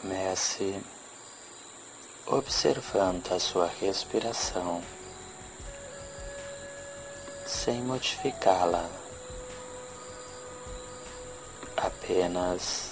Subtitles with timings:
[0.00, 0.78] Comece
[2.26, 4.82] observando a sua respiração
[7.46, 8.90] sem modificá-la,
[11.78, 12.90] apenas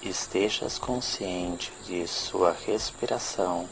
[0.00, 3.68] estejas consciente de sua respiração,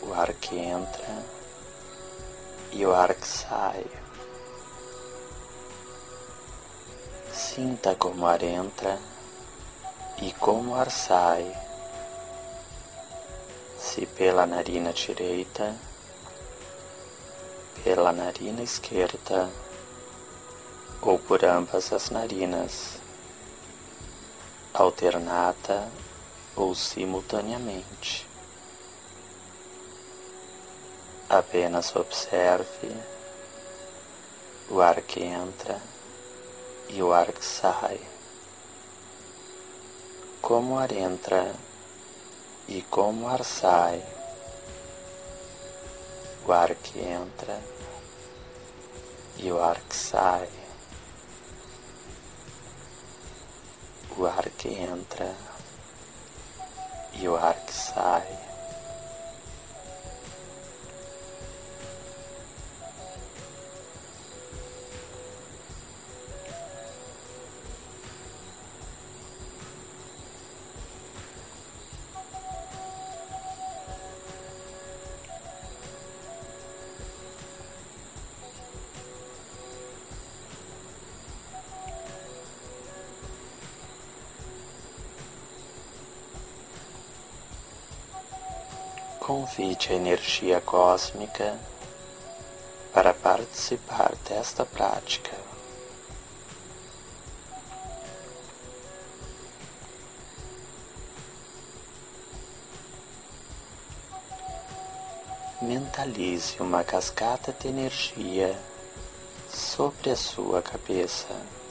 [0.00, 1.24] o ar que entra
[2.70, 3.84] e o ar que sai.
[7.44, 9.00] Sinta como ar entra
[10.18, 11.52] e como ar sai,
[13.76, 15.76] se pela narina direita,
[17.82, 19.50] pela narina esquerda
[21.02, 23.00] ou por ambas as narinas,
[24.72, 25.90] alternada
[26.54, 28.24] ou simultaneamente.
[31.28, 32.96] Apenas observe
[34.70, 35.82] o ar que entra
[36.92, 37.98] e o ar que sai.
[40.42, 41.54] Como o ar entra
[42.68, 44.04] e como o ar sai,
[46.46, 47.58] o ar que entra
[49.38, 50.48] e o ar que sai,
[54.18, 55.34] o ar que entra
[57.14, 58.51] e o ar que sai.
[89.24, 91.56] Convide a energia cósmica
[92.92, 95.30] para participar desta prática.
[105.62, 108.58] Mentalize uma cascata de energia
[109.48, 111.61] sobre a sua cabeça.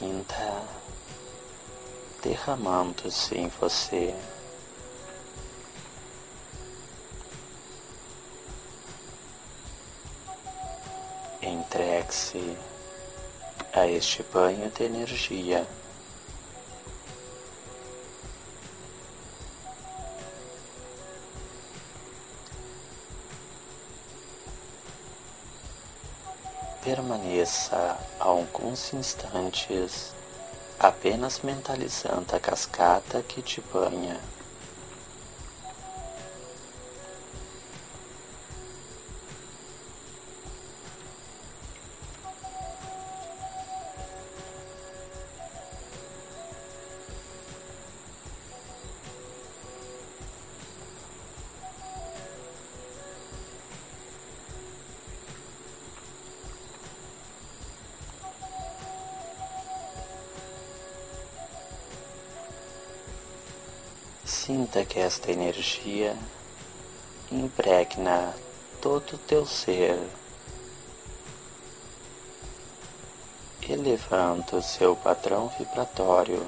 [0.00, 0.62] Sinta
[2.22, 4.14] derramando-se em você.
[11.42, 12.56] Entregue-se
[13.74, 15.68] a este banho de energia.
[26.82, 30.14] Permaneça alguns instantes
[30.78, 34.18] apenas mentalizando a cascata que te banha.
[64.30, 66.16] Sinta que esta energia
[67.32, 68.32] impregna
[68.80, 69.98] todo o teu ser,
[73.68, 76.46] elevando o seu padrão vibratório.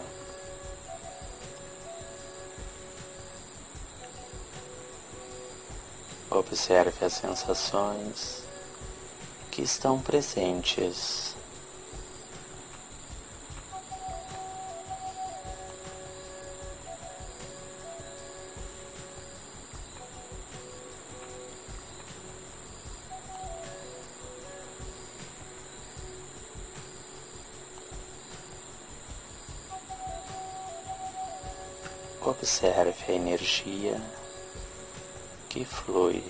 [6.31, 8.45] Observe as sensações
[9.51, 11.32] que estão presentes.
[32.25, 34.01] Observe a energia
[35.49, 36.23] que flui.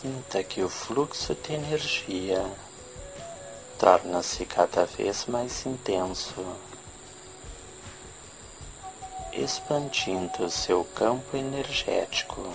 [0.00, 2.50] Sinta que o fluxo de energia
[3.78, 6.42] torna-se cada vez mais intenso,
[9.30, 12.50] expandindo seu campo energético.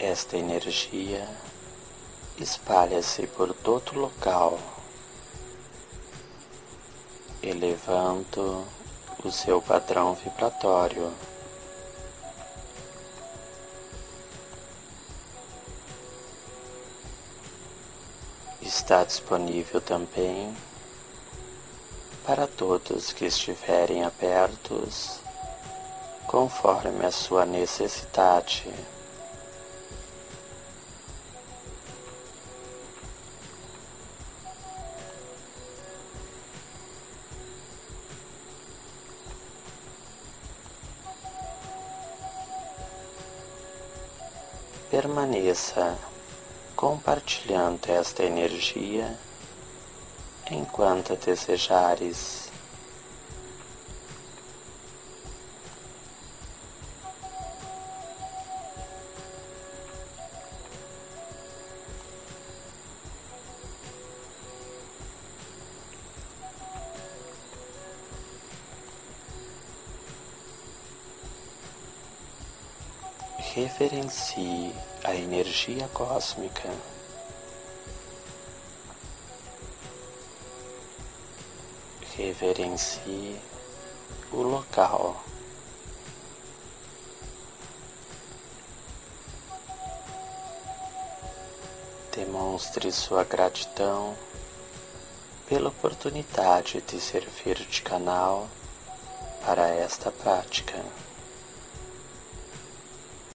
[0.00, 1.28] Esta energia
[2.38, 4.56] espalha-se por todo o local,
[7.42, 8.64] elevando
[9.24, 11.12] o seu padrão vibratório.
[18.62, 20.56] Está disponível também
[22.24, 25.18] para todos que estiverem abertos,
[26.28, 28.72] conforme a sua necessidade.
[45.00, 45.96] Permaneça
[46.74, 49.16] compartilhando esta energia
[50.50, 52.47] enquanto desejares.
[73.54, 76.68] Reverencie a energia cósmica.
[82.16, 83.40] Reverencie
[84.32, 85.24] o local.
[92.14, 94.16] Demonstre sua gratidão
[95.48, 98.48] pela oportunidade de servir de canal
[99.46, 100.84] para esta prática.